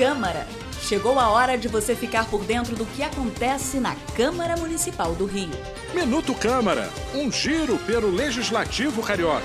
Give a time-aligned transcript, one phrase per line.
[0.00, 0.46] Câmara.
[0.80, 5.26] Chegou a hora de você ficar por dentro do que acontece na Câmara Municipal do
[5.26, 5.50] Rio.
[5.94, 9.44] Minuto Câmara, um giro pelo Legislativo Carioca.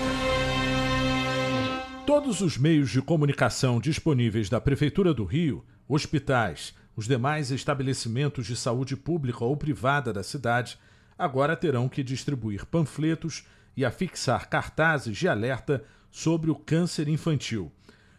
[2.05, 8.55] Todos os meios de comunicação disponíveis da Prefeitura do Rio, hospitais, os demais estabelecimentos de
[8.55, 10.79] saúde pública ou privada da cidade,
[11.17, 17.73] agora terão que distribuir panfletos e afixar cartazes de alerta sobre o câncer infantil.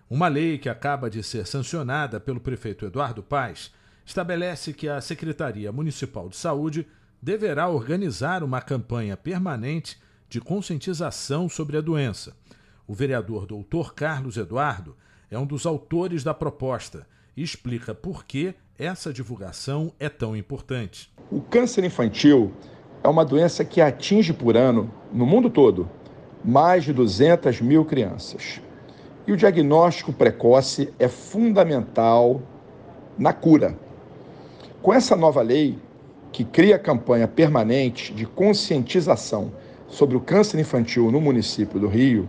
[0.09, 3.73] Uma lei que acaba de ser sancionada pelo prefeito Eduardo Paes
[4.05, 6.87] estabelece que a Secretaria Municipal de Saúde
[7.21, 12.37] deverá organizar uma campanha permanente de conscientização sobre a doença.
[12.87, 14.97] O vereador doutor Carlos Eduardo
[15.29, 17.05] é um dos autores da proposta
[17.37, 21.13] e explica por que essa divulgação é tão importante.
[21.33, 22.55] O câncer infantil
[23.03, 25.91] é uma doença que atinge por ano, no mundo todo,
[26.45, 28.61] mais de 200 mil crianças.
[29.27, 32.41] E o diagnóstico precoce é fundamental
[33.19, 33.77] na cura.
[34.81, 35.79] Com essa nova lei,
[36.31, 39.51] que cria campanha permanente de conscientização
[39.89, 42.29] sobre o câncer infantil no município do Rio,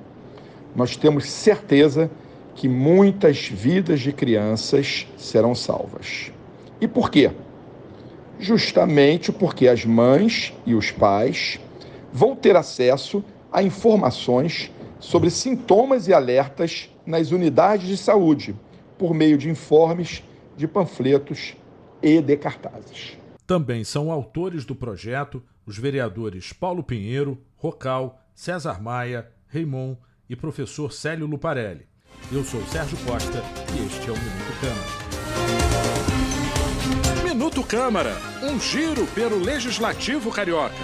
[0.75, 2.09] nós temos certeza
[2.55, 6.31] que muitas vidas de crianças serão salvas.
[6.81, 7.29] E por quê?
[8.39, 11.59] Justamente porque as mães e os pais
[12.11, 18.55] vão ter acesso a informações sobre sintomas e alertas nas unidades de saúde,
[18.97, 20.23] por meio de informes,
[20.55, 21.55] de panfletos
[22.01, 23.17] e de cartazes.
[23.45, 29.97] Também são autores do projeto os vereadores Paulo Pinheiro, Rocal, César Maia, Raimon
[30.29, 31.85] e professor Célio Luparelli.
[32.31, 33.43] Eu sou Sérgio Costa
[33.75, 34.87] e este é o Minuto Câmara.
[37.23, 40.75] Minuto Câmara, um giro pelo Legislativo Carioca.